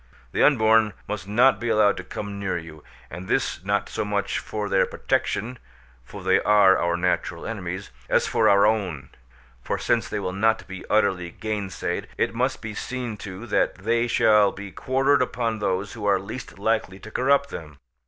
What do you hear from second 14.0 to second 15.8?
shall be quartered upon